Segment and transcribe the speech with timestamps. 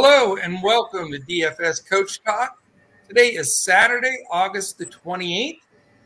[0.00, 2.62] Hello and welcome to DFS Coach Talk.
[3.08, 5.58] Today is Saturday, August the 28th.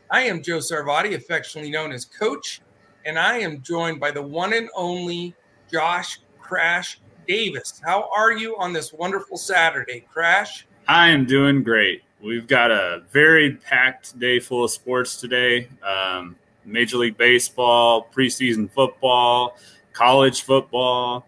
[0.09, 2.61] I am Joe Sarvadi, affectionately known as Coach,
[3.05, 5.35] and I am joined by the one and only
[5.71, 7.79] Josh Crash Davis.
[7.85, 10.65] How are you on this wonderful Saturday, Crash?
[10.87, 12.01] I am doing great.
[12.19, 18.71] We've got a very packed day full of sports today um, Major League Baseball, preseason
[18.71, 19.55] football,
[19.93, 21.27] college football.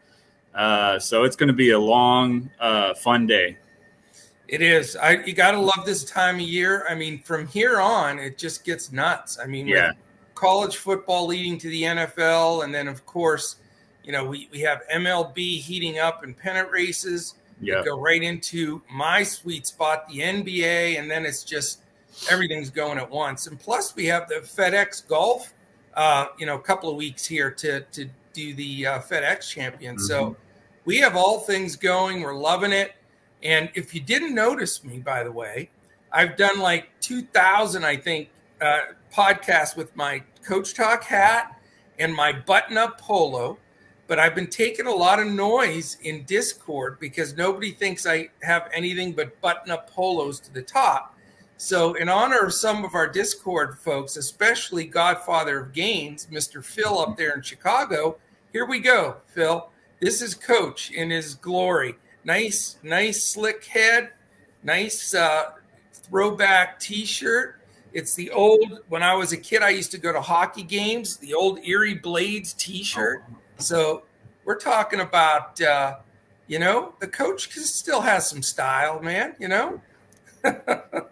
[0.55, 3.57] Uh, so it's going to be a long, uh, fun day.
[4.47, 4.95] It is.
[4.95, 6.85] I you got to love this time of year.
[6.87, 9.39] I mean, from here on, it just gets nuts.
[9.41, 9.93] I mean, yeah.
[10.35, 13.55] college football leading to the NFL, and then of course,
[14.03, 17.35] you know, we we have MLB heating up and pennant races.
[17.59, 17.83] Yeah.
[17.83, 21.81] Go right into my sweet spot, the NBA, and then it's just
[22.29, 23.47] everything's going at once.
[23.47, 25.53] And plus, we have the FedEx Golf.
[25.95, 29.95] Uh, you know, a couple of weeks here to to do the uh, FedEx Champion.
[29.95, 30.05] Mm-hmm.
[30.05, 30.35] So
[30.85, 32.21] we have all things going.
[32.21, 32.93] We're loving it.
[33.43, 35.69] And if you didn't notice me, by the way,
[36.11, 38.29] I've done like 2,000, I think,
[38.61, 38.79] uh,
[39.13, 41.59] podcasts with my Coach Talk hat
[41.99, 43.57] and my button up polo.
[44.07, 48.69] But I've been taking a lot of noise in Discord because nobody thinks I have
[48.71, 51.17] anything but button up polos to the top.
[51.57, 56.63] So, in honor of some of our Discord folks, especially Godfather of Gains, Mr.
[56.63, 58.17] Phil up there in Chicago,
[58.51, 59.69] here we go, Phil.
[60.05, 61.95] This is Coach in his glory.
[62.23, 64.11] Nice, nice slick head,
[64.61, 65.53] nice uh,
[65.93, 67.59] throwback T-shirt.
[67.91, 68.81] It's the old.
[68.87, 71.17] When I was a kid, I used to go to hockey games.
[71.17, 73.23] The old Erie Blades T-shirt.
[73.57, 74.03] So
[74.43, 75.95] we're talking about, uh,
[76.45, 79.35] you know, the coach still has some style, man.
[79.39, 79.81] You know.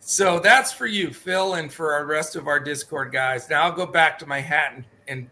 [0.00, 3.50] so that's for you, Phil, and for our rest of our Discord guys.
[3.50, 5.28] Now I'll go back to my hat and, and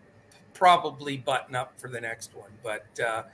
[0.64, 2.48] probably button up for the next one.
[2.62, 3.25] But uh,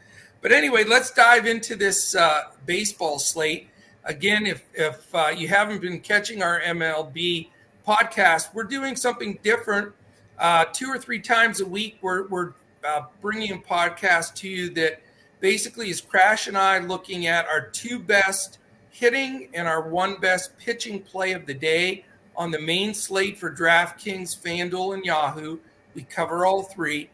[0.41, 3.69] but anyway, let's dive into this uh, baseball slate
[4.03, 4.47] again.
[4.47, 7.51] If if uh, you haven't been catching our MLB
[7.87, 9.93] podcast, we're doing something different.
[10.41, 12.55] Uh, two or three times a week, we're we're
[12.85, 15.01] uh, bringing a podcast to you that
[15.39, 18.59] basically is Crash and I looking at our two best
[18.91, 22.05] hitting and our one best pitching play of the day
[22.37, 25.61] on the main slate for DraftKings, FanDuel, and Yahoo.
[25.95, 27.09] We cover all three.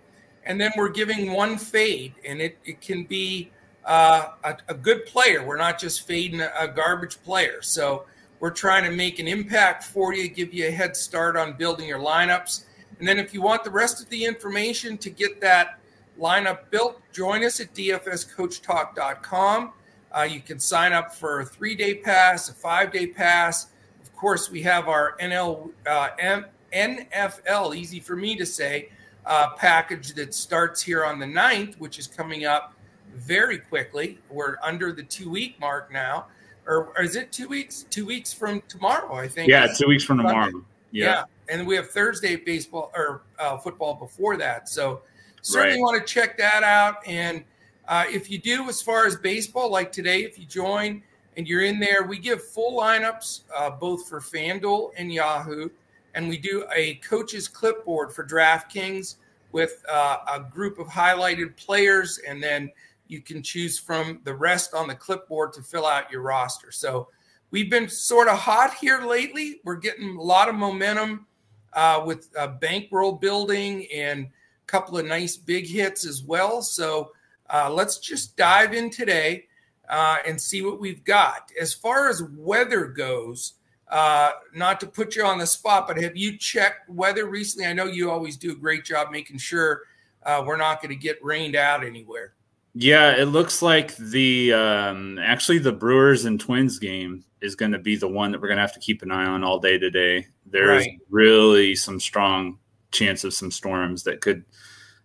[0.47, 3.51] And then we're giving one fade, and it, it can be
[3.85, 5.45] uh, a, a, good player.
[5.45, 7.63] We're not just fading a, garbage player.
[7.63, 8.07] So
[8.41, 11.89] we're trying to make an impact for you, give you a head start on building
[11.89, 12.65] your lineups.
[12.99, 15.79] And then if you want the rest of the information to get that
[16.19, 19.73] lineup built, join us at dfscoachtalk.com.
[20.17, 23.69] Uh, you can sign up for a three day pass, a five day pass.
[24.03, 28.89] Of course, we have our NL, uh, M- NFL, easy for me to say,
[29.27, 32.75] uh, package that starts here on the 9th, which is coming up
[33.15, 34.19] very quickly.
[34.31, 36.27] We're under the two week mark now.
[36.67, 37.85] Or, or, is it two weeks?
[37.91, 39.49] Two weeks from tomorrow, I think.
[39.49, 40.51] Yeah, two weeks from tomorrow.
[40.91, 41.05] Yeah.
[41.05, 41.25] yeah.
[41.49, 44.69] And we have Thursday baseball or uh, football before that.
[44.69, 45.03] So
[45.43, 45.83] certainly right.
[45.83, 47.07] want to check that out.
[47.07, 47.45] And
[47.87, 51.03] uh, if you do, as far as baseball, like today, if you join
[51.37, 55.69] and you're in there, we give full lineups uh, both for FanDuel and Yahoo
[56.17, 59.17] and we do a coach's clipboard for DraftKings
[59.53, 62.71] with uh, a group of highlighted players, and then
[63.07, 66.73] you can choose from the rest on the clipboard to fill out your roster.
[66.73, 67.09] So
[67.51, 69.61] we've been sort of hot here lately.
[69.63, 71.27] We're getting a lot of momentum
[71.75, 76.63] uh, with uh, bankroll building and a couple of nice big hits as well.
[76.63, 77.13] So
[77.53, 79.45] uh, let's just dive in today
[79.89, 81.51] uh, and see what we've got.
[81.61, 83.53] As far as weather goes,
[83.89, 87.67] uh, not to put you on the spot, but have you checked weather recently?
[87.67, 89.83] I know you always do a great job making sure
[90.25, 92.35] uh, we're not going to get rained out anywhere.
[92.75, 97.79] Yeah, it looks like the um, actually the Brewers and Twins game is going to
[97.79, 99.79] be the one that we're going to have to keep an eye on all day
[99.79, 100.27] today.
[100.45, 101.01] There's right.
[101.09, 102.59] really some strong
[102.91, 104.45] chance of some storms that could.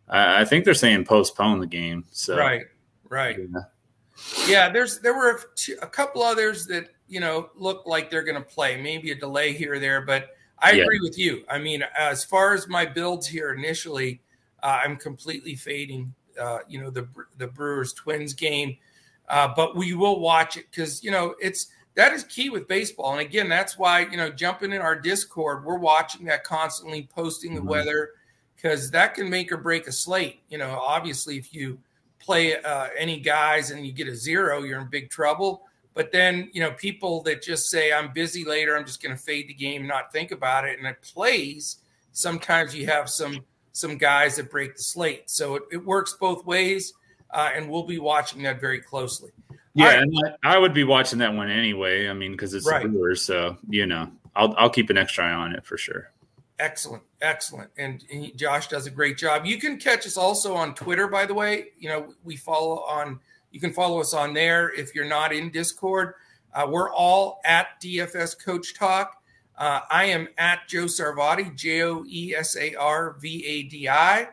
[0.10, 2.04] I think they're saying postpone the game.
[2.12, 2.64] So right,
[3.08, 3.38] right.
[3.40, 3.62] Yeah,
[4.48, 5.40] yeah there's there were
[5.82, 8.82] a couple others that you know, look like they're going to play.
[8.82, 10.30] Maybe a delay here or there, but
[10.60, 10.84] I yeah.
[10.84, 11.44] agree with you.
[11.50, 14.22] I mean, as far as my builds here initially,
[14.64, 16.14] uh, I'm completely fading.
[16.40, 18.78] Uh, you know, the the Brewers Twins game,
[19.28, 23.12] uh, but we will watch it because you know it's that is key with baseball.
[23.12, 27.54] And again, that's why you know jumping in our Discord, we're watching that constantly, posting
[27.54, 27.70] the mm-hmm.
[27.70, 28.12] weather
[28.56, 30.42] because that can make or break a slate.
[30.50, 31.78] You know, obviously, if you
[32.20, 35.64] play uh, any guys and you get a zero, you're in big trouble.
[35.94, 39.22] But then, you know, people that just say, I'm busy later, I'm just going to
[39.22, 40.78] fade the game, not think about it.
[40.78, 41.78] And it plays.
[42.14, 43.44] Sometimes you have some
[43.74, 45.30] some guys that break the slate.
[45.30, 46.94] So it, it works both ways.
[47.34, 49.32] uh, and we'll be watching that very closely.
[49.74, 50.00] Yeah, right.
[50.00, 52.10] and I would be watching that one anyway.
[52.10, 52.84] I mean, because it's right.
[52.84, 56.12] the Brewers, so you know, I'll I'll keep an extra eye on it for sure.
[56.60, 59.46] Excellent, excellent, and he, Josh does a great job.
[59.46, 61.68] You can catch us also on Twitter, by the way.
[61.80, 63.20] You know, we follow on.
[63.52, 66.14] You can follow us on there if you're not in Discord.
[66.54, 69.22] Uh, we're all at DFS Coach Talk.
[69.58, 73.88] Uh, I am at Joe Sarvadi, J O E S A R V A D
[73.88, 74.30] I,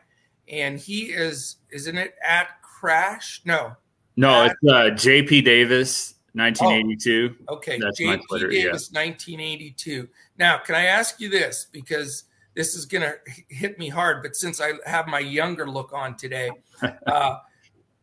[0.48, 3.42] and he is, isn't it at Crash?
[3.44, 3.76] No,
[4.16, 7.36] no, at, it's uh, JP Davis, 1982.
[7.46, 9.00] Oh, okay, That's JP Twitter, Davis, yeah.
[9.00, 10.08] 1982.
[10.38, 12.24] Now, can I ask you this because
[12.54, 13.16] this is going to
[13.48, 16.50] hit me hard, but since I have my younger look on today,
[17.06, 17.36] uh,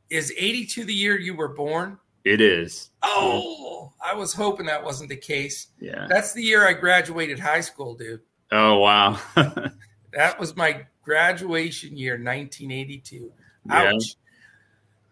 [0.10, 1.98] is 82 the year you were born?
[2.24, 2.90] It is.
[3.04, 5.68] Oh, I was hoping that wasn't the case.
[5.80, 6.08] Yeah.
[6.10, 8.22] That's the year I graduated high school, dude.
[8.52, 9.20] Oh, wow.
[9.36, 13.32] that was my graduation year, 1982.
[13.68, 13.94] Yeah.
[13.94, 14.16] Ouch.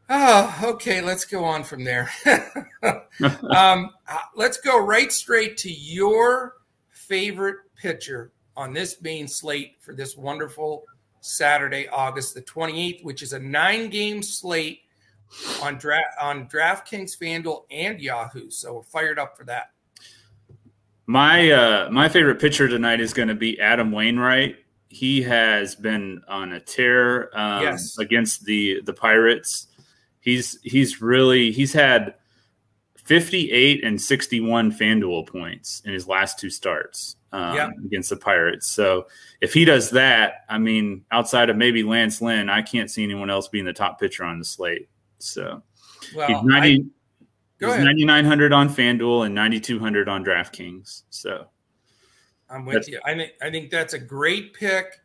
[0.09, 1.01] Oh, okay.
[1.01, 2.09] Let's go on from there.
[2.83, 6.55] um, uh, let's go right straight to your
[6.89, 10.83] favorite pitcher on this main slate for this wonderful
[11.21, 14.81] Saturday, August the 28th, which is a nine game slate
[15.61, 18.49] on draft on DraftKings, FanDuel, and Yahoo.
[18.49, 19.71] So we're fired up for that.
[21.05, 24.57] My uh, my favorite pitcher tonight is going to be Adam Wainwright.
[24.87, 27.97] He has been on a tear um, yes.
[27.97, 29.67] against the the Pirates.
[30.21, 32.15] He's he's really he's had
[33.03, 37.69] 58 and 61 FanDuel points in his last two starts um, yep.
[37.85, 38.67] against the Pirates.
[38.67, 39.07] So
[39.41, 43.29] if he does that, I mean, outside of maybe Lance Lynn, I can't see anyone
[43.29, 44.87] else being the top pitcher on the slate.
[45.23, 45.63] So
[46.15, 51.03] well, he's 90, I, he's 9,900 on FanDuel and 9,200 on DraftKings.
[51.09, 51.47] So
[52.49, 52.99] I'm with you.
[53.05, 54.99] I think I think that's a great pick.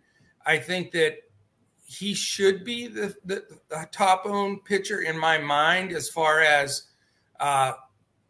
[0.44, 1.18] I think that
[1.84, 6.84] he should be the, the, the top owned pitcher in my mind as far as
[7.40, 7.72] uh,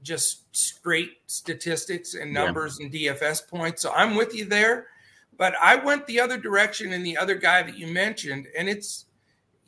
[0.03, 2.87] just straight statistics and numbers yeah.
[2.87, 3.83] and DFS points.
[3.83, 4.87] So I'm with you there.
[5.37, 9.07] But I went the other direction in the other guy that you mentioned, and it's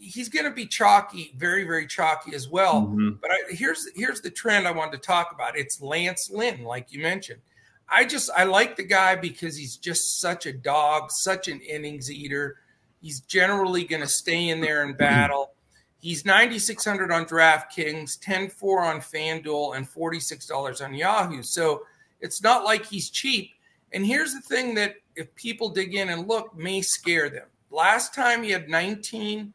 [0.00, 2.82] he's going to be chalky, very, very chalky as well.
[2.82, 3.10] Mm-hmm.
[3.20, 5.56] But I, here's here's the trend I wanted to talk about.
[5.56, 7.40] It's Lance Lynn, like you mentioned.
[7.88, 12.10] I just I like the guy because he's just such a dog, such an innings
[12.10, 12.56] eater.
[13.02, 15.52] He's generally going to stay in there and battle.
[16.00, 21.42] He's 9600 on DraftKings, 10-4 on FanDuel, and $46 on Yahoo.
[21.42, 21.82] So
[22.20, 23.50] it's not like he's cheap.
[23.92, 27.46] And here's the thing that if people dig in and look, may scare them.
[27.70, 29.52] Last time he had 19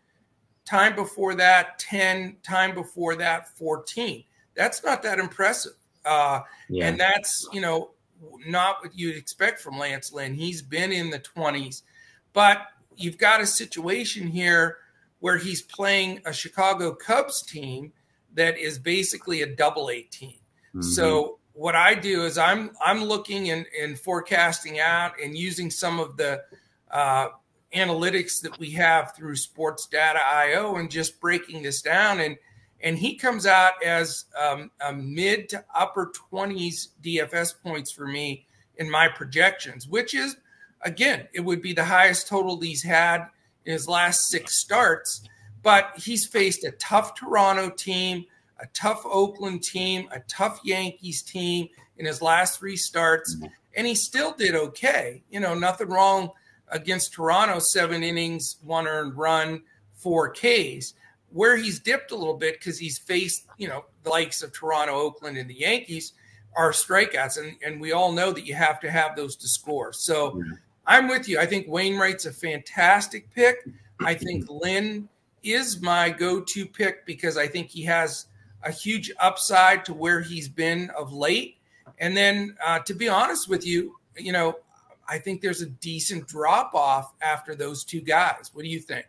[0.65, 2.37] Time before that, 10.
[2.43, 4.23] Time before that, 14.
[4.55, 5.73] That's not that impressive.
[6.05, 6.87] Uh, yeah.
[6.87, 7.91] And that's, you know,
[8.47, 10.33] not what you'd expect from Lance Lynn.
[10.33, 11.83] He's been in the 20s,
[12.33, 14.77] but you've got a situation here
[15.19, 17.91] where he's playing a Chicago Cubs team
[18.33, 20.37] that is basically a double A team.
[20.69, 20.81] Mm-hmm.
[20.81, 25.99] So what I do is I'm I'm looking and, and forecasting out and using some
[25.99, 26.43] of the
[26.91, 27.29] uh,
[27.75, 32.19] analytics that we have through sports data io and just breaking this down.
[32.19, 32.37] And
[32.81, 38.45] and he comes out as um, a mid to upper 20s dfs points for me
[38.77, 40.35] in my projections which is
[40.81, 43.27] again it would be the highest total he's had
[43.65, 45.27] in his last six starts.
[45.63, 48.25] But he's faced a tough toronto team
[48.59, 53.35] a tough oakland team a tough yankees team in his last three starts
[53.75, 55.23] and he still did okay.
[55.29, 56.31] You know nothing wrong
[56.69, 59.61] against Toronto, seven innings, one earned run,
[59.93, 60.93] four Ks.
[61.31, 64.93] Where he's dipped a little bit because he's faced, you know, the likes of Toronto,
[64.93, 66.13] Oakland, and the Yankees
[66.55, 67.37] are strikeouts.
[67.37, 69.91] And, and we all know that you have to have those to score.
[69.91, 70.53] So yeah.
[70.87, 71.39] I'm with you.
[71.39, 73.67] I think Wainwright's a fantastic pick.
[73.99, 75.09] I think Lynn
[75.43, 78.27] is my go to pick because I think he has
[78.63, 81.57] a huge upside to where he's been of late.
[81.99, 84.57] And then, uh, to be honest with you, you know,
[85.07, 88.51] I think there's a decent drop off after those two guys.
[88.53, 89.05] What do you think?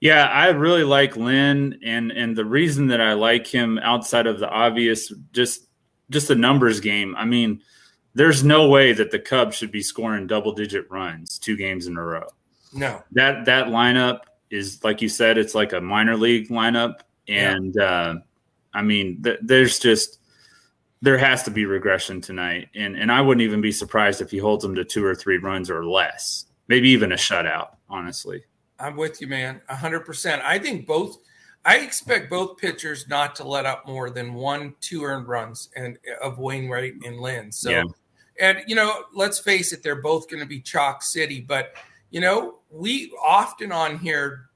[0.00, 4.38] Yeah, I really like Lynn, and and the reason that I like him outside of
[4.38, 5.66] the obvious, just
[6.08, 7.14] just the numbers game.
[7.16, 7.60] I mean,
[8.14, 11.96] there's no way that the Cubs should be scoring double digit runs two games in
[11.98, 12.26] a row.
[12.72, 17.74] No, that that lineup is like you said, it's like a minor league lineup, and
[17.76, 17.84] yeah.
[17.84, 18.14] uh,
[18.72, 20.19] I mean, th- there's just
[21.02, 24.38] there has to be regression tonight, and and I wouldn't even be surprised if he
[24.38, 27.76] holds them to two or three runs or less, maybe even a shutout.
[27.88, 28.44] Honestly,
[28.78, 30.42] I'm with you, man, hundred percent.
[30.44, 31.18] I think both.
[31.62, 35.98] I expect both pitchers not to let up more than one two earned runs and
[36.22, 37.52] of Wainwright and Lynn.
[37.52, 37.84] So, yeah.
[38.40, 41.42] and you know, let's face it, they're both going to be chalk city.
[41.42, 41.74] But
[42.10, 44.46] you know, we often on here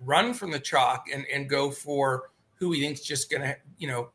[0.00, 3.88] run from the chalk and, and go for who he thinks just going to, you
[3.88, 4.10] know,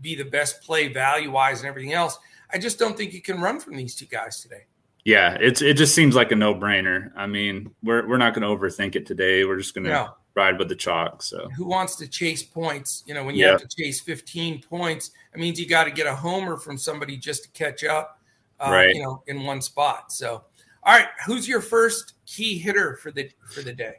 [0.00, 2.18] be the best play value wise and everything else.
[2.52, 4.64] I just don't think you can run from these two guys today.
[5.04, 7.12] Yeah, it's it just seems like a no brainer.
[7.14, 9.44] I mean, we're we're not going to overthink it today.
[9.44, 10.10] We're just going to no.
[10.34, 11.22] ride with the chalk.
[11.22, 13.04] So who wants to chase points?
[13.06, 16.06] You know, when you have to chase 15 points, it means you got to get
[16.06, 18.18] a homer from somebody just to catch up.
[18.58, 18.94] Uh, right.
[18.94, 20.10] You know, in one spot.
[20.12, 20.44] So,
[20.84, 23.96] all right, who's your first key hitter for the for the day?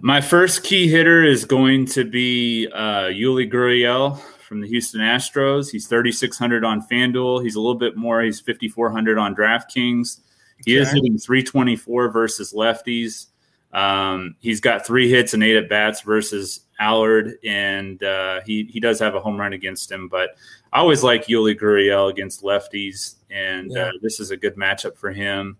[0.00, 4.18] My first key hitter is going to be uh, Yuli Gurriel
[4.52, 5.70] from the Houston Astros.
[5.70, 7.42] He's 3,600 on FanDuel.
[7.42, 8.22] He's a little bit more.
[8.22, 10.20] He's 5,400 on DraftKings.
[10.64, 10.82] He okay.
[10.82, 13.26] is hitting 324 versus lefties.
[13.72, 18.80] Um, he's got three hits and eight at bats versus Allard, and uh, he he
[18.80, 20.08] does have a home run against him.
[20.08, 20.30] But
[20.72, 23.84] I always like Yuli Gurriel against lefties, and yeah.
[23.84, 25.56] uh, this is a good matchup for him.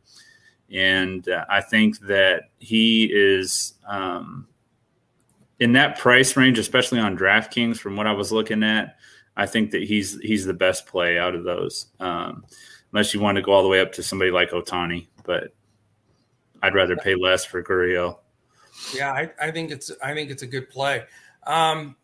[0.72, 4.48] And uh, I think that he is um,
[5.60, 7.78] in that price range, especially on DraftKings.
[7.78, 8.96] From what I was looking at,
[9.36, 11.86] I think that he's he's the best play out of those.
[12.00, 12.44] Um,
[12.92, 15.06] unless you want to go all the way up to somebody like Ohtani.
[15.24, 15.52] but
[16.62, 18.18] I'd rather pay less for Gurriel.
[18.94, 21.04] Yeah, I, I, think it's I think it's a good play.
[21.46, 21.96] Um,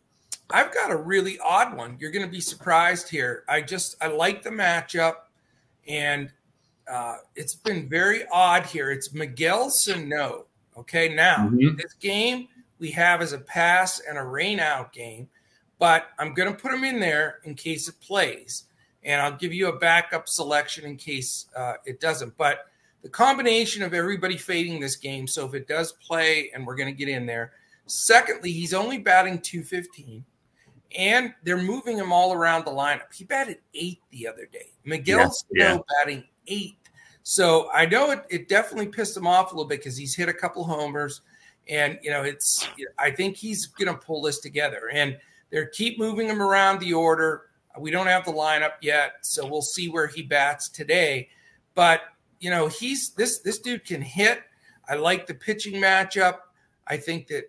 [0.51, 1.97] I've got a really odd one.
[2.01, 3.45] You're going to be surprised here.
[3.49, 5.15] I just I like the matchup,
[5.87, 6.33] and
[6.91, 8.91] uh, it's been very odd here.
[8.91, 10.47] It's Miguel Sano.
[10.77, 11.77] Okay, now mm-hmm.
[11.77, 15.29] this game we have as a pass and a rain out game,
[15.79, 18.65] but I'm going to put him in there in case it plays
[19.09, 22.37] and I'll give you a backup selection in case uh, it doesn't.
[22.37, 22.67] But
[23.03, 26.95] the combination of everybody fading this game, so if it does play, and we're going
[26.95, 27.53] to get in there.
[27.87, 30.25] Secondly, he's only batting 215,
[30.99, 33.15] and they're moving him all around the lineup.
[33.15, 34.73] He batted eight the other day.
[34.85, 35.79] Miguel yeah, still yeah.
[36.01, 36.91] batting eighth.
[37.23, 40.29] So I know it, it definitely pissed him off a little bit because he's hit
[40.29, 41.21] a couple homers.
[41.69, 42.67] And, you know, it's,
[42.99, 44.91] I think he's going to pull this together.
[44.93, 45.19] And
[45.51, 47.47] they're keep moving him around the order.
[47.79, 51.29] We don't have the lineup yet, so we'll see where he bats today.
[51.75, 52.03] But
[52.41, 54.43] you know, he's this this dude can hit.
[54.89, 56.39] I like the pitching matchup.
[56.87, 57.45] I think that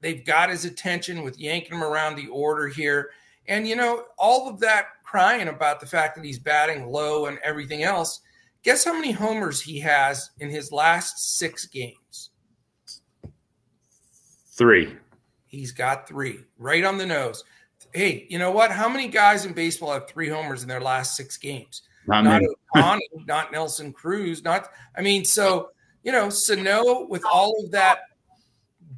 [0.00, 3.10] they've got his attention with yanking him around the order here.
[3.46, 7.38] And you know, all of that crying about the fact that he's batting low and
[7.44, 8.20] everything else.
[8.64, 12.30] Guess how many homers he has in his last six games?
[14.56, 14.96] Three.
[15.46, 17.44] He's got three, right on the nose
[17.94, 18.70] hey, you know what?
[18.70, 21.82] How many guys in baseball have three homers in their last six games?
[22.06, 22.42] Not, not
[22.76, 24.68] Ohtani, not Nelson Cruz, not.
[24.96, 25.70] I mean, so
[26.02, 28.00] you know, Sano with all of that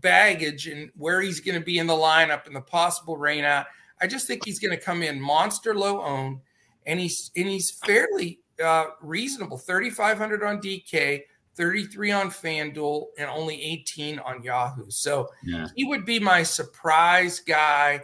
[0.00, 3.66] baggage and where he's going to be in the lineup and the possible rain out,
[4.00, 6.40] I just think he's going to come in monster low own,
[6.86, 9.58] and he's and he's fairly uh, reasonable.
[9.58, 11.22] Thirty five hundred on DK.
[11.56, 14.90] 33 on FanDuel and only 18 on Yahoo.
[14.90, 15.66] So yeah.
[15.74, 18.02] he would be my surprise guy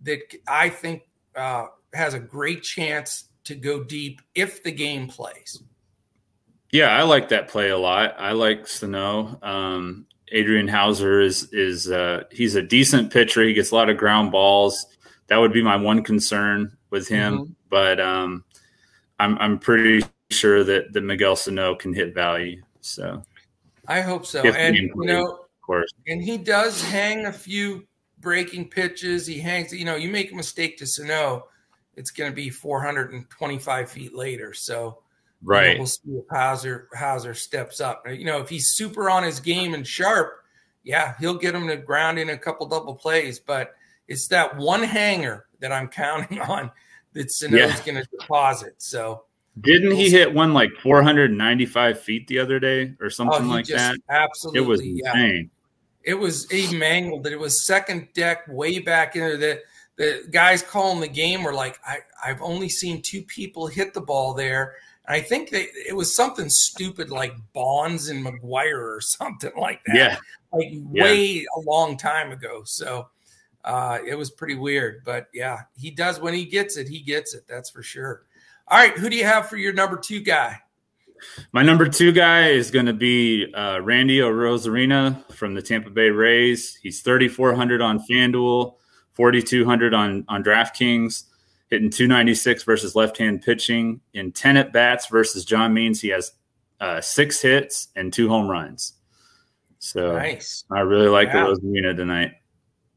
[0.00, 1.02] that I think
[1.36, 5.62] uh, has a great chance to go deep if the game plays.
[6.72, 8.14] Yeah, I like that play a lot.
[8.18, 9.38] I like Sano.
[9.42, 13.42] Um, Adrian Houser is is uh, he's a decent pitcher.
[13.42, 14.86] He gets a lot of ground balls.
[15.34, 17.38] That would be my one concern with him.
[17.38, 17.52] Mm-hmm.
[17.68, 18.44] But um,
[19.18, 22.62] I'm I'm pretty sure that the Miguel Sano can hit value.
[22.82, 23.20] So
[23.88, 24.42] I hope so.
[24.42, 27.84] and you know, of course, and he does hang a few
[28.20, 29.26] breaking pitches.
[29.26, 31.48] He hangs, you know, you make a mistake to Sano,
[31.96, 34.54] it's going to be 425 feet later.
[34.54, 35.00] So,
[35.42, 35.70] right.
[35.70, 38.06] You know, we'll see if Houser Houser steps up.
[38.08, 40.44] You know, if he's super on his game and sharp,
[40.84, 43.40] yeah, he'll get him to ground in a couple double plays.
[43.40, 43.74] But
[44.08, 46.70] it's that one hanger that I'm counting on
[47.12, 47.84] that Sano's yeah.
[47.84, 48.74] going to deposit.
[48.78, 49.24] So,
[49.60, 53.66] didn't he hit one like 495 feet the other day or oh, something oh, like
[53.66, 53.96] that?
[54.10, 54.60] Absolutely.
[54.60, 55.50] It was insane.
[56.02, 57.32] It was he mangled it.
[57.32, 59.36] It was second deck way back in there.
[59.36, 59.62] The
[59.96, 64.00] the guys calling the game were like, I, I've only seen two people hit the
[64.00, 64.74] ball there.
[65.06, 69.80] And I think they, it was something stupid like Bonds and McGwire or something like
[69.86, 69.96] that.
[69.96, 70.16] Yeah.
[70.52, 71.44] Like way yeah.
[71.56, 72.62] a long time ago.
[72.64, 73.08] So
[73.64, 75.02] uh, it was pretty weird.
[75.04, 77.44] But yeah, he does when he gets it, he gets it.
[77.48, 78.22] That's for sure.
[78.68, 78.96] All right.
[78.96, 80.60] Who do you have for your number two guy?
[81.52, 86.10] My number two guy is going to be uh, Randy Arozarena from the Tampa Bay
[86.10, 86.76] Rays.
[86.82, 88.74] He's 3,400 on FanDuel,
[89.12, 91.24] 4,200 on, on DraftKings,
[91.70, 94.00] hitting 296 versus left hand pitching.
[94.12, 96.32] In 10 at bats versus John Means, he has
[96.80, 98.94] uh, six hits and two home runs.
[99.78, 100.64] So nice.
[100.70, 101.54] I really like yeah.
[101.94, 102.32] Tonight.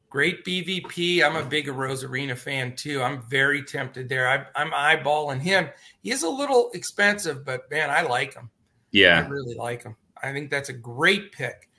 [0.09, 1.23] Great BVP.
[1.23, 3.03] I'm a big Arozarena fan too.
[3.03, 4.29] I'm very tempted there.
[4.29, 5.69] I, I'm eyeballing him.
[6.01, 8.49] He is a little expensive, but man, I like him.
[8.91, 9.95] Yeah, I really like him.
[10.23, 11.69] I think that's a great pick.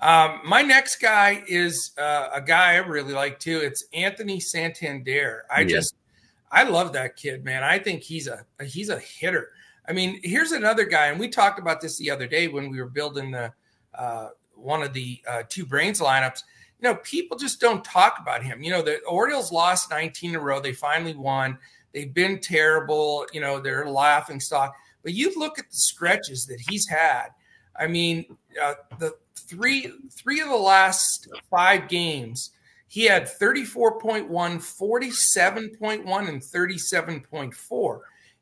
[0.00, 3.58] Um, my next guy is uh, a guy I really like too.
[3.58, 5.44] It's Anthony Santander.
[5.50, 5.66] I yeah.
[5.66, 5.94] just
[6.52, 7.64] I love that kid, man.
[7.64, 9.50] I think he's a he's a hitter.
[9.88, 12.80] I mean, here's another guy, and we talked about this the other day when we
[12.80, 13.52] were building the
[13.94, 16.42] uh, one of the uh, two brains lineups.
[16.80, 18.62] You know, people just don't talk about him.
[18.62, 20.60] You know, the Orioles lost 19 in a row.
[20.60, 21.58] They finally won.
[21.92, 23.26] They've been terrible.
[23.32, 24.74] You know, they're laughing stock.
[25.02, 27.28] But you look at the stretches that he's had.
[27.78, 32.50] I mean, uh, the three three of the last five games,
[32.88, 38.00] he had 34.1, 47.1, and 37.4.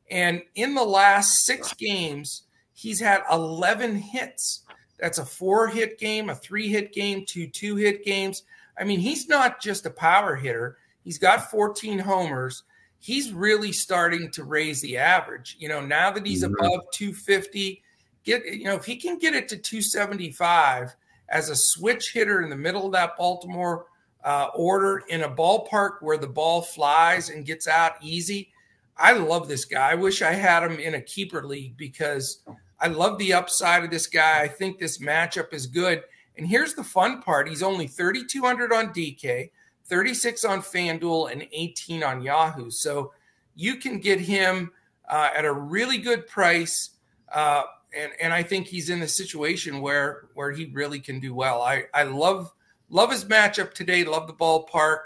[0.09, 4.63] And in the last six games, he's had 11 hits.
[4.99, 8.43] That's a four hit game, a three hit game, two two hit games.
[8.79, 10.77] I mean, he's not just a power hitter.
[11.03, 12.63] He's got 14 homers.
[12.99, 15.55] He's really starting to raise the average.
[15.59, 16.53] You know, now that he's mm-hmm.
[16.55, 17.81] above 250,
[18.23, 20.95] get you know, if he can get it to 275
[21.29, 23.85] as a switch hitter in the middle of that Baltimore
[24.23, 28.51] uh, order in a ballpark where the ball flies and gets out easy,
[28.97, 29.91] I love this guy.
[29.91, 32.41] I wish I had him in a keeper league because
[32.79, 34.41] I love the upside of this guy.
[34.41, 36.03] I think this matchup is good.
[36.37, 39.51] And here's the fun part he's only 3,200 on DK,
[39.85, 42.69] 36 on FanDuel, and 18 on Yahoo.
[42.69, 43.13] So
[43.55, 44.71] you can get him
[45.09, 46.91] uh, at a really good price.
[47.33, 47.63] Uh,
[47.95, 51.61] and, and I think he's in a situation where where he really can do well.
[51.61, 52.53] I, I love
[52.89, 54.03] love his matchup today.
[54.03, 54.99] Love the ballpark,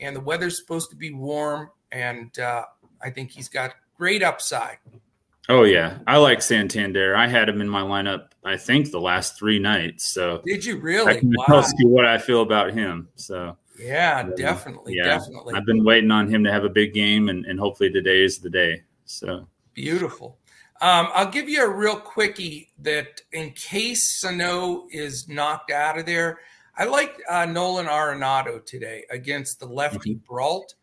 [0.00, 1.70] and the weather's supposed to be warm.
[1.92, 2.64] And uh,
[3.02, 4.78] I think he's got great upside.
[5.48, 7.16] Oh yeah, I like Santander.
[7.16, 8.28] I had him in my lineup.
[8.44, 10.12] I think the last three nights.
[10.12, 11.10] So did you really?
[11.10, 11.44] I can wow.
[11.46, 13.08] tell you what I feel about him.
[13.16, 15.04] So yeah, definitely, yeah.
[15.04, 15.54] definitely.
[15.54, 18.38] I've been waiting on him to have a big game, and, and hopefully today is
[18.38, 18.82] the day.
[19.04, 20.38] So beautiful.
[20.80, 26.06] Um, I'll give you a real quickie that in case Sano is knocked out of
[26.06, 26.40] there,
[26.76, 30.26] I like uh, Nolan Arenado today against the lefty mm-hmm.
[30.26, 30.74] Brault.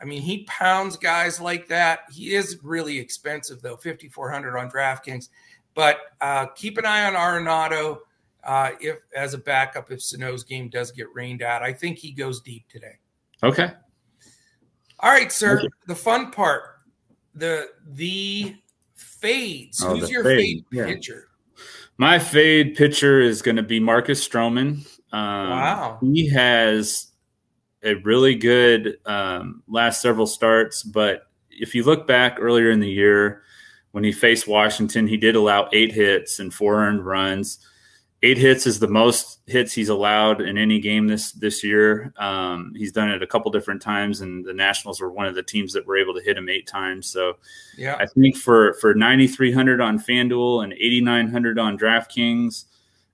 [0.00, 2.00] I mean, he pounds guys like that.
[2.10, 5.28] He is really expensive though, fifty four hundred on DraftKings.
[5.74, 7.98] But uh, keep an eye on Arenado
[8.44, 11.62] uh, if as a backup if Sano's game does get rained out.
[11.62, 12.98] I think he goes deep today.
[13.42, 13.70] Okay.
[15.00, 15.62] All right, sir.
[15.86, 16.62] The fun part,
[17.34, 18.56] the the
[18.94, 19.82] fades.
[19.84, 20.86] Oh, Who's your fade, fade yeah.
[20.86, 21.28] pitcher?
[21.98, 24.86] My fade pitcher is going to be Marcus Stroman.
[25.12, 25.98] Um, wow.
[26.00, 27.07] He has
[27.88, 30.82] a really good um, last several starts.
[30.82, 33.42] But if you look back earlier in the year
[33.92, 37.58] when he faced Washington, he did allow eight hits and four earned runs.
[38.22, 42.12] Eight hits is the most hits he's allowed in any game this this year.
[42.16, 45.42] Um, he's done it a couple different times, and the Nationals were one of the
[45.42, 47.08] teams that were able to hit him eight times.
[47.08, 47.34] So,
[47.76, 51.78] yeah, I think for for ninety three hundred on FanDuel and eighty nine hundred on
[51.78, 52.64] DraftKings,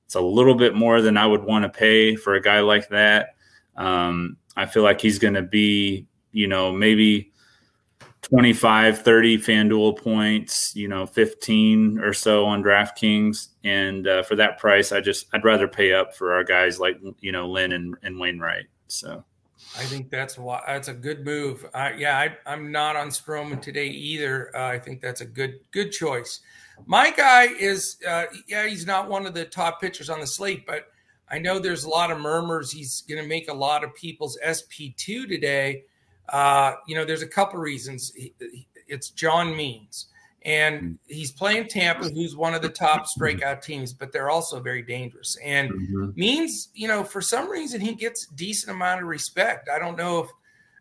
[0.07, 2.89] it's a little bit more than I would want to pay for a guy like
[2.89, 3.35] that.
[3.77, 7.33] Um, I feel like he's going to be, you know, maybe
[8.23, 13.49] 25, 30 FanDuel points, you know, 15 or so on DraftKings.
[13.65, 16.99] And uh, for that price, I just, I'd rather pay up for our guys like,
[17.21, 18.67] you know, Lynn and, and Wainwright.
[18.87, 19.25] So
[19.77, 21.67] I think that's why that's a good move.
[21.75, 24.57] Uh, yeah, I, am not on Stroman today either.
[24.57, 26.41] Uh, I think that's a good, good choice.
[26.87, 30.65] My guy is, uh, yeah, he's not one of the top pitchers on the slate,
[30.67, 30.89] but
[31.35, 32.71] I know there's a lot of murmurs.
[32.71, 35.83] He's going to make a lot of people's SP2 today.
[36.29, 38.13] Uh, you know, there's a couple reasons.
[38.87, 40.07] It's John Means,
[40.43, 44.83] and he's playing Tampa, who's one of the top strikeout teams, but they're also very
[44.83, 45.37] dangerous.
[45.45, 46.11] And mm-hmm.
[46.15, 49.69] Means, you know, for some reason, he gets decent amount of respect.
[49.69, 50.31] I don't know if,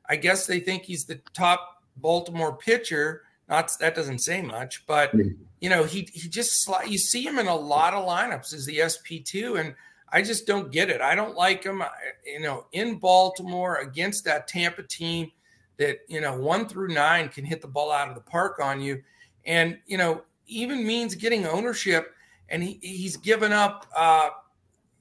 [0.07, 3.23] I guess they think he's the top Baltimore pitcher.
[3.49, 5.15] Not that doesn't say much, but
[5.59, 8.77] you know, he he just you see him in a lot of lineups as the
[8.77, 9.75] SP2 and
[10.13, 11.01] I just don't get it.
[11.01, 11.83] I don't like him.
[12.23, 15.31] You know, in Baltimore against that Tampa team
[15.77, 18.79] that you know one through nine can hit the ball out of the park on
[18.79, 19.01] you,
[19.45, 22.13] and you know even Means getting ownership.
[22.49, 24.29] And he, he's given up uh,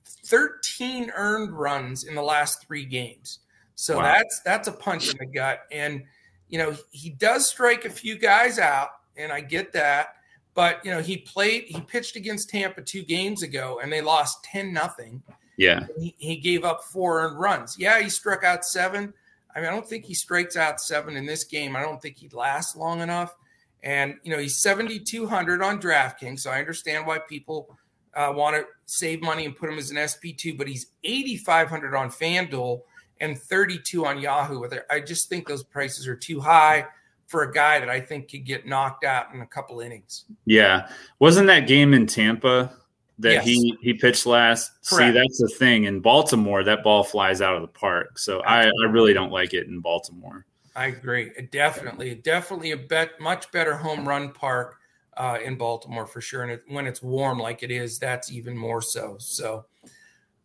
[0.06, 3.40] 13 earned runs in the last three games.
[3.74, 4.04] So wow.
[4.04, 5.60] that's that's a punch in the gut.
[5.70, 6.04] And
[6.48, 10.14] you know he does strike a few guys out, and I get that.
[10.54, 14.44] But you know, he played, he pitched against Tampa two games ago, and they lost
[14.44, 15.22] ten nothing.
[15.56, 17.76] Yeah, he, he, gave up four earned runs.
[17.78, 19.14] Yeah, he struck out seven.
[19.54, 21.76] I mean, I don't think he strikes out seven in this game.
[21.76, 23.34] I don't think he'd last long enough.
[23.82, 27.76] And you know, he's seventy two hundred on DraftKings, so I understand why people
[28.14, 30.54] uh, want to save money and put him as an SP two.
[30.54, 32.82] But he's eighty five hundred on FanDuel
[33.20, 34.68] and thirty two on Yahoo.
[34.90, 36.86] I just think those prices are too high
[37.32, 40.26] for a guy that I think could get knocked out in a couple innings.
[40.44, 40.88] Yeah.
[41.18, 42.76] Wasn't that game in Tampa
[43.18, 43.44] that Yes.
[43.46, 44.70] he he pitched last.
[44.86, 45.14] Correct.
[45.14, 45.84] See, that's the thing.
[45.84, 48.18] In Baltimore, that ball flies out of the park.
[48.18, 50.44] So I, I really don't like it in Baltimore.
[50.76, 51.32] I agree.
[51.50, 54.76] Definitely, definitely a bet much better home run park
[55.16, 56.42] uh, in Baltimore for sure.
[56.42, 59.16] And it, when it's warm like it is, that's even more so.
[59.18, 59.64] So,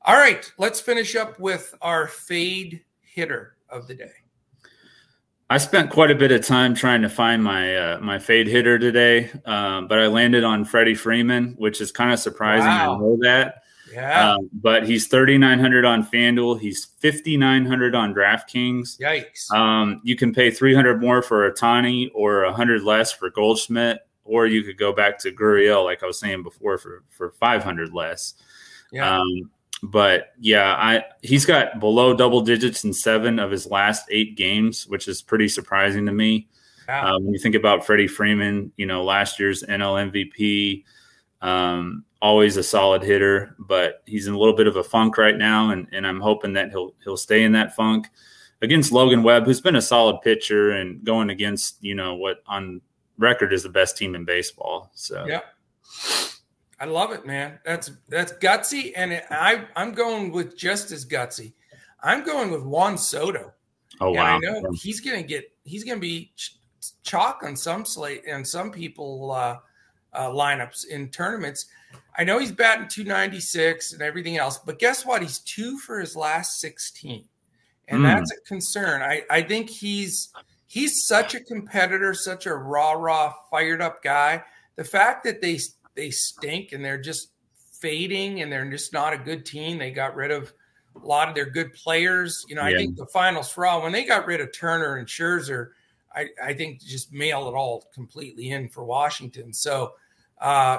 [0.03, 4.11] all right, let's finish up with our fade hitter of the day.
[5.49, 8.77] I spent quite a bit of time trying to find my uh, my fade hitter
[8.77, 12.67] today, um, but I landed on Freddie Freeman, which is kind of surprising.
[12.67, 12.95] Wow.
[12.95, 14.33] I know that, Yeah.
[14.33, 16.59] um, but he's thirty nine hundred on FanDuel.
[16.59, 18.99] He's fifty nine hundred on DraftKings.
[18.99, 19.49] Yikes.
[19.53, 24.47] Um, you can pay three hundred more for Ohtani or hundred less for Goldschmidt, or
[24.47, 27.93] you could go back to Gurriel, like I was saying before, for for five hundred
[27.93, 28.33] less.
[28.91, 29.17] yeah.
[29.19, 29.49] Um,
[29.83, 34.87] but yeah, I he's got below double digits in seven of his last eight games,
[34.87, 36.47] which is pretty surprising to me.
[37.01, 40.85] Uh, when you think about Freddie Freeman, you know, last year's NL MVP,
[41.41, 45.37] um, always a solid hitter, but he's in a little bit of a funk right
[45.37, 48.07] now, and, and I'm hoping that he'll he'll stay in that funk
[48.61, 52.81] against Logan Webb, who's been a solid pitcher and going against you know what on
[53.17, 54.91] record is the best team in baseball.
[54.93, 55.41] So Yeah.
[56.79, 57.59] I love it, man.
[57.65, 61.53] That's that's gutsy, and it, I I'm going with just as gutsy.
[62.03, 63.51] I'm going with Juan Soto.
[64.01, 66.57] oh and I know he's gonna get he's gonna be ch-
[67.03, 69.57] chalk on some slate and some people uh,
[70.13, 71.65] uh, lineups in tournaments.
[72.17, 75.21] I know he's batting 296 and everything else, but guess what?
[75.21, 77.25] He's two for his last 16,
[77.87, 78.03] and Hmm.
[78.03, 79.01] that's a concern.
[79.01, 80.29] I I think he's
[80.67, 84.43] he's such a competitor, such a raw, raw, fired up guy.
[84.75, 85.57] The fact that they
[85.97, 87.31] they stink and they're just
[87.81, 89.77] fading and they're just not a good team.
[89.77, 90.53] They got rid of
[90.95, 92.45] a lot of their good players.
[92.47, 95.07] You know, I think the finals for all when they got rid of Turner and
[95.07, 95.71] Scherzer,
[96.15, 99.53] I, I think just mail it all completely in for Washington.
[99.53, 99.93] So
[100.39, 100.77] uh,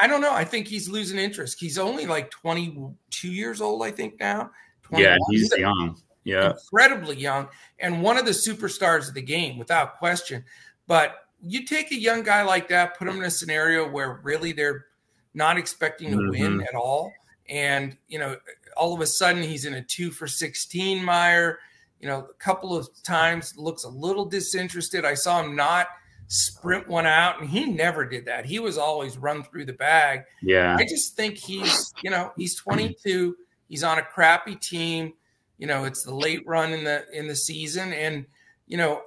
[0.00, 0.32] I don't know.
[0.32, 1.58] I think he's losing interest.
[1.58, 4.50] He's only like 22 years old, I think now.
[4.92, 5.98] yeah, he's young.
[6.22, 10.44] Yeah, incredibly young and one of the superstars of the game without question.
[10.86, 14.52] But you take a young guy like that, put him in a scenario where really
[14.52, 14.86] they're
[15.34, 16.64] not expecting to win Mhm.
[16.68, 17.12] at all.
[17.48, 18.36] And, you know,
[18.76, 21.58] all of a sudden he's in a two for 16 mire.
[22.00, 25.04] You know, a couple of times looks a little disinterested.
[25.04, 25.88] I saw him not
[26.28, 28.44] sprint one out, and he never did that.
[28.46, 30.24] He was always run through the bag.
[30.42, 30.76] yeah.
[30.78, 33.36] I just think he's, you know, he's 22.
[33.68, 35.12] He's on a crappy team.
[35.58, 38.24] You know, it's the late run in the in the season, and
[38.66, 39.02] you know,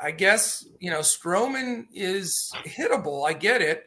[0.00, 3.28] I, guess you know Stroman is hittable.
[3.28, 3.84] I get it,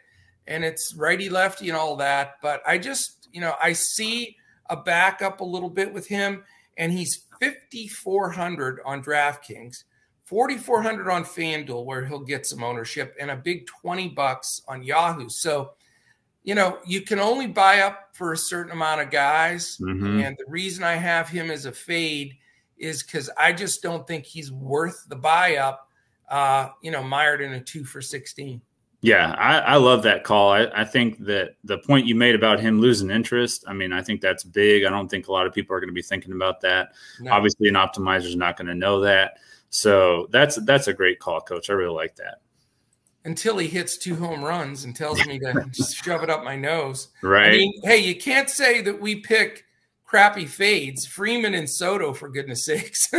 [0.47, 2.35] and it's righty lefty and all that.
[2.41, 4.37] But I just, you know, I see
[4.69, 6.43] a backup a little bit with him,
[6.77, 9.83] and he's 5400 on DraftKings.
[10.31, 15.27] 4400 on FanDuel where he'll get some ownership and a big 20 bucks on Yahoo.
[15.27, 15.73] So,
[16.43, 19.77] you know, you can only buy up for a certain amount of guys.
[19.81, 20.23] Mhm.
[20.23, 22.37] And the reason I have him as a fade
[22.77, 25.90] is because I just don't think he's worth the buy up,
[26.31, 28.61] uh, you know, mired in a two for 16.
[29.03, 30.51] Yeah, I, I love that call.
[30.51, 34.01] I, I think that the point you made about him losing interest, I mean, I
[34.01, 34.83] think that's big.
[34.83, 36.93] I don't think a lot of people are going to be thinking about that.
[37.19, 37.31] No.
[37.31, 39.39] Obviously, an optimizer is not going to know that.
[39.71, 41.69] So that's that's a great call, coach.
[41.69, 42.41] I really like that.
[43.25, 47.09] Until he hits two home runs and tells me to shove it up my nose.
[47.23, 47.47] Right.
[47.47, 49.65] I mean, hey, you can't say that we pick
[50.11, 53.09] crappy fades, Freeman and Soto, for goodness sakes.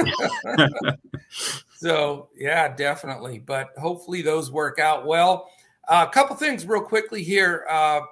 [1.78, 3.38] so, yeah, definitely.
[3.38, 5.48] But hopefully those work out well.
[5.88, 7.64] Uh, a couple things real quickly here.
[7.70, 8.02] Uh,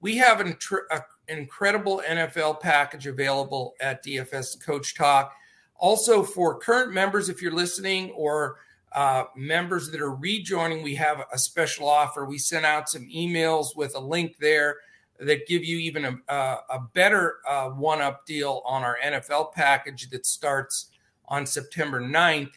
[0.00, 0.58] we have an,
[0.90, 5.32] a, incredible NFL package available at DFS Coach Talk.
[5.76, 8.56] Also, for current members, if you're listening, or
[8.96, 12.24] uh, members that are rejoining, we have a special offer.
[12.24, 14.78] We sent out some emails with a link there
[15.20, 19.52] that give you even a, a, a better uh, one up deal on our NFL
[19.52, 20.90] package that starts
[21.26, 22.52] on September 9th.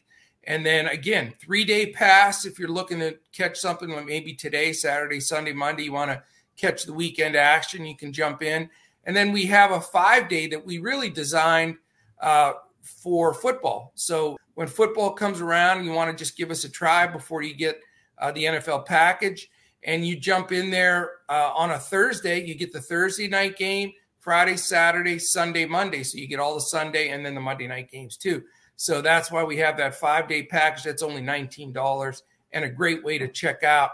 [0.46, 4.74] And then again, three day pass if you're looking to catch something like maybe today,
[4.74, 6.24] Saturday, Sunday, Monday, you want to
[6.58, 8.70] catch the weekend action, you can jump in.
[9.06, 11.78] And then we have a five day that we really designed
[12.22, 13.92] uh, for football.
[13.96, 17.56] So when football comes around, you want to just give us a try before you
[17.56, 17.80] get
[18.20, 19.50] uh, the NFL package.
[19.84, 23.92] And you jump in there uh, on a Thursday, you get the Thursday night game,
[24.20, 26.04] Friday, Saturday, Sunday, Monday.
[26.04, 28.44] So you get all the Sunday and then the Monday night games too.
[28.76, 32.22] So that's why we have that five day package that's only $19
[32.54, 33.92] and a great way to check out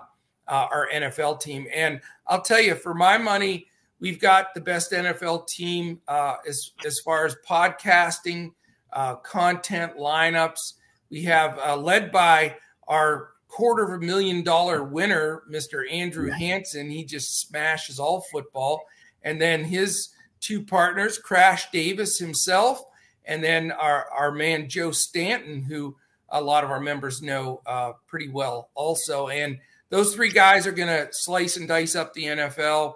[0.48, 1.68] uh, our NFL team.
[1.74, 3.68] And I'll tell you, for my money,
[4.00, 8.52] we've got the best NFL team uh, as, as far as podcasting,
[8.94, 10.74] uh, content, lineups.
[11.10, 12.56] We have uh, led by
[12.88, 15.92] our quarter of a million dollar winner, Mr.
[15.92, 16.90] Andrew Hansen.
[16.90, 18.82] He just smashes all football.
[19.24, 22.84] and then his two partners, Crash Davis himself,
[23.26, 25.96] and then our, our man Joe Stanton, who
[26.30, 29.28] a lot of our members know uh, pretty well also.
[29.30, 29.58] And
[29.90, 32.94] those three guys are going to slice and dice up the NFL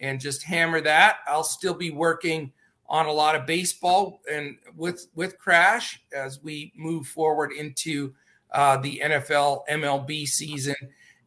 [0.00, 1.18] and just hammer that.
[1.26, 2.52] I'll still be working
[2.88, 8.12] on a lot of baseball and with with Crash as we move forward into
[8.52, 10.76] uh, the NFL MLB season,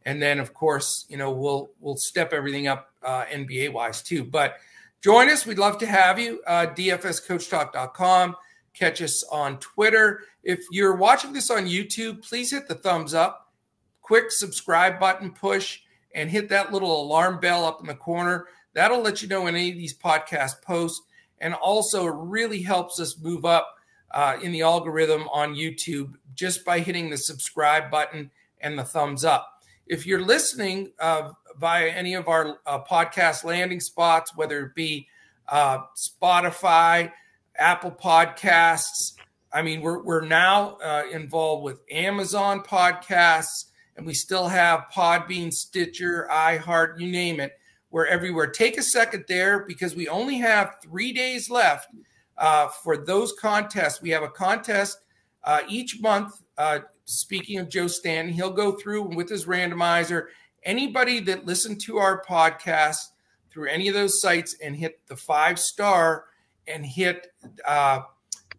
[0.04, 4.24] and then of course you know we'll we'll step everything up uh, NBA wise too.
[4.24, 4.56] But
[5.02, 5.46] join us.
[5.46, 6.42] We'd love to have you.
[6.46, 8.36] Uh, DFSCoachTalk.com.
[8.74, 10.24] Catch us on Twitter.
[10.42, 13.52] If you're watching this on YouTube, please hit the thumbs up,
[14.02, 15.80] quick subscribe button push,
[16.14, 18.46] and hit that little alarm bell up in the corner.
[18.74, 21.02] That'll let you know when any of these podcasts post.
[21.40, 23.75] And also, it really helps us move up
[24.12, 29.24] uh, in the algorithm on YouTube just by hitting the subscribe button and the thumbs
[29.24, 29.62] up.
[29.86, 35.08] If you're listening uh, via any of our uh, podcast landing spots, whether it be
[35.48, 37.12] uh, Spotify,
[37.56, 39.14] Apple Podcasts,
[39.52, 43.66] I mean, we're, we're now uh, involved with Amazon Podcasts,
[43.96, 47.58] and we still have Podbean, Stitcher, iHeart, you name it.
[47.90, 48.48] We're everywhere.
[48.48, 51.88] Take a second there because we only have three days left
[52.38, 54.02] uh, for those contests.
[54.02, 55.00] We have a contest
[55.44, 56.42] uh, each month.
[56.58, 60.26] Uh, speaking of Joe Stanton, he'll go through with his randomizer.
[60.64, 63.10] Anybody that listened to our podcast
[63.50, 66.26] through any of those sites and hit the five star
[66.66, 67.28] and hit
[67.66, 68.00] uh,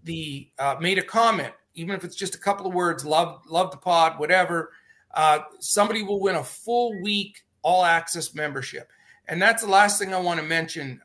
[0.04, 3.72] the uh, made a comment, even if it's just a couple of words, love love
[3.72, 4.72] the pod, whatever.
[5.14, 8.92] Uh, somebody will win a full week all access membership.
[9.28, 11.02] And that's the last thing I want to mention,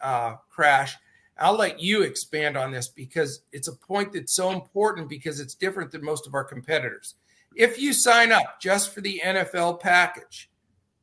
[0.50, 0.96] Crash.
[1.38, 5.54] I'll let you expand on this because it's a point that's so important because it's
[5.54, 7.14] different than most of our competitors.
[7.54, 10.50] If you sign up just for the NFL package,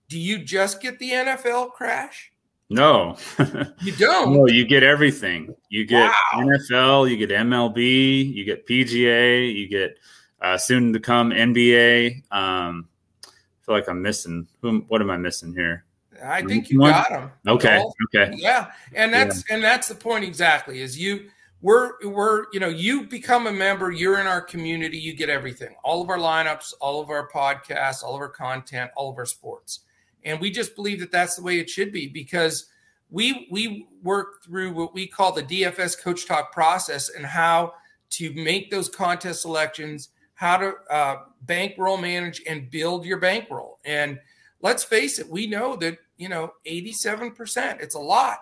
[0.08, 2.32] do you just get the NFL crash?
[2.70, 3.18] No,
[3.82, 4.34] you don't.
[4.34, 5.56] No, you get everything.
[5.70, 6.44] You get wow.
[6.44, 9.98] NFL, you get MLB, you get PGA, you get
[10.42, 12.24] uh, soon to come NBA.
[12.32, 12.88] Um,
[13.26, 14.48] I feel like I'm missing.
[14.62, 14.86] Who?
[14.88, 15.86] What am I missing here?
[16.24, 17.32] I think you got them.
[17.48, 17.84] Okay.
[18.08, 18.34] Okay.
[18.36, 19.56] Yeah, and that's yeah.
[19.56, 20.82] and that's the point exactly.
[20.82, 21.30] Is you
[21.62, 23.92] we're we're you know you become a member.
[23.92, 24.98] You're in our community.
[24.98, 25.76] You get everything.
[25.84, 29.26] All of our lineups, all of our podcasts, all of our content, all of our
[29.26, 29.82] sports,
[30.24, 32.68] and we just believe that that's the way it should be because
[33.10, 37.74] we we work through what we call the DFS Coach Talk process and how
[38.12, 43.80] to make those contest selections, how to uh, bankroll manage and build your bankroll.
[43.86, 44.20] And
[44.62, 47.82] let's face it, we know that you know, 87%.
[47.82, 48.40] It's a lot.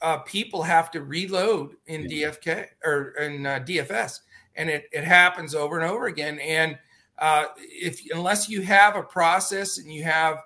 [0.00, 4.20] Uh, people have to reload in DFK or in uh, DFS,
[4.54, 6.38] and it, it happens over and over again.
[6.38, 6.78] And
[7.18, 10.36] uh, if unless you have a process and you have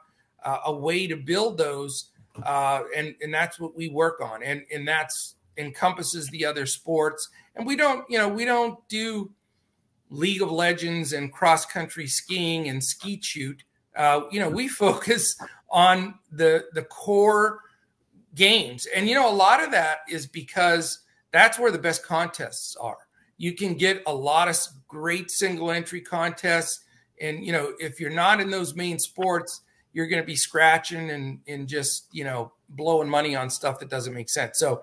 [0.44, 2.10] uh, a way to build those,
[2.44, 7.28] uh, and and that's what we work on, and and that's encompasses the other sports.
[7.56, 9.32] And we don't, you know, we don't do
[10.10, 13.64] League of Legends and cross country skiing and skeet shoot.
[13.98, 15.36] Uh, you know, we focus
[15.68, 17.60] on the the core
[18.34, 18.86] games.
[18.94, 21.00] And you know, a lot of that is because
[21.32, 22.98] that's where the best contests are.
[23.36, 24.56] You can get a lot of
[24.86, 26.84] great single entry contests.
[27.20, 29.60] And you know, if you're not in those main sports,
[29.92, 33.90] you're going to be scratching and and just you know blowing money on stuff that
[33.90, 34.58] doesn't make sense.
[34.58, 34.82] So,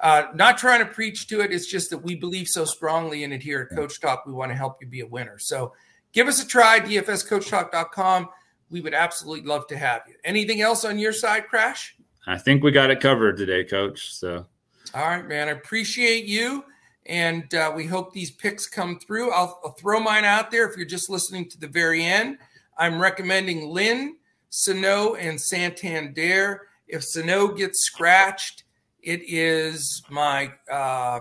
[0.00, 1.52] uh, not trying to preach to it.
[1.52, 4.26] It's just that we believe so strongly in it here at Coach Talk.
[4.26, 5.38] We want to help you be a winner.
[5.38, 5.72] So,
[6.12, 6.80] give us a try.
[6.80, 8.28] DFSCoachTalk.com
[8.70, 10.14] we would absolutely love to have you.
[10.24, 11.96] Anything else on your side, Crash?
[12.26, 14.14] I think we got it covered today, Coach.
[14.14, 14.46] So,
[14.94, 15.48] all right, man.
[15.48, 16.64] I appreciate you,
[17.06, 19.30] and uh, we hope these picks come through.
[19.30, 22.38] I'll, I'll, throw mine out there if you're just listening to the very end.
[22.78, 24.16] I'm recommending Lynn,
[24.50, 26.62] Sano, and Santander.
[26.88, 28.64] If Sano gets scratched,
[29.02, 31.20] it is my uh,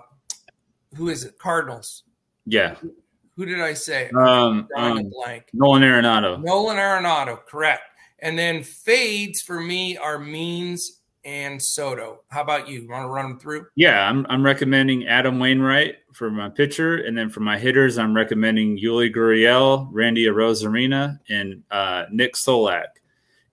[0.96, 1.38] who is it?
[1.38, 2.04] Cardinals.
[2.46, 2.76] Yeah.
[3.36, 4.10] Who did I say?
[4.18, 5.50] Um, um blank.
[5.54, 6.42] Nolan Arenado.
[6.42, 7.84] Nolan Arenado, correct.
[8.20, 12.22] And then fades for me are Means and Soto.
[12.30, 12.82] How about you?
[12.82, 13.66] you want to run them through?
[13.76, 16.98] Yeah, I'm, I'm recommending Adam Wainwright for my pitcher.
[16.98, 22.88] And then for my hitters, I'm recommending Yuli Gurriel, Randy Arozarena, and uh, Nick Solak.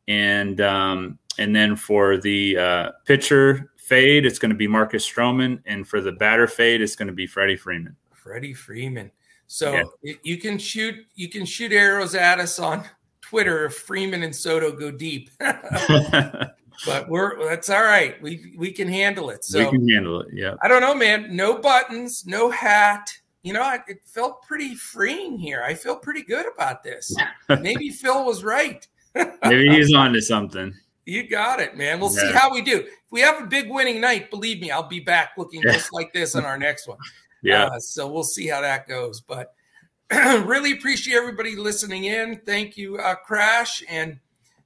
[0.07, 5.61] And um, and then for the uh, pitcher fade, it's going to be Marcus Stroman.
[5.64, 7.97] And for the batter fade, it's going to be Freddie Freeman.
[8.12, 9.11] Freddie Freeman.
[9.52, 12.84] So you can shoot you can shoot arrows at us on
[13.20, 15.28] Twitter if Freeman and Soto go deep.
[15.38, 18.20] but we're that's all right.
[18.22, 19.44] We we can handle it.
[19.44, 20.28] So we can handle it.
[20.32, 20.54] Yeah.
[20.62, 21.36] I don't know, man.
[21.36, 23.12] No buttons, no hat.
[23.42, 25.62] You know, it felt pretty freeing here.
[25.62, 27.14] I feel pretty good about this.
[27.60, 28.88] Maybe Phil was right.
[29.14, 30.72] Maybe he's on to something.
[31.04, 32.00] You got it, man.
[32.00, 32.20] We'll yeah.
[32.20, 32.78] see how we do.
[32.78, 35.72] If we have a big winning night, believe me, I'll be back looking yeah.
[35.72, 36.96] just like this on our next one.
[37.42, 37.64] Yeah.
[37.64, 39.20] Uh, so we'll see how that goes.
[39.20, 39.55] But
[40.11, 42.40] really appreciate everybody listening in.
[42.44, 44.18] Thank you, uh, Crash, and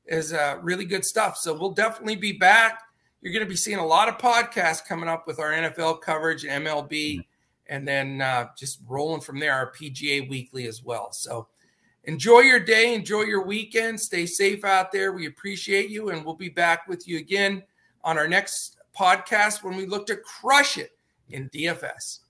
[0.07, 1.37] is uh, really good stuff.
[1.37, 2.81] So we'll definitely be back.
[3.21, 6.45] You're going to be seeing a lot of podcasts coming up with our NFL coverage,
[6.45, 7.21] MLB, mm-hmm.
[7.69, 9.53] and then uh, just rolling from there.
[9.53, 11.12] Our PGA Weekly as well.
[11.12, 11.49] So
[12.05, 15.12] enjoy your day, enjoy your weekend, stay safe out there.
[15.12, 17.62] We appreciate you, and we'll be back with you again
[18.05, 20.93] on our next podcast when we look to crush it
[21.31, 22.21] in DFS.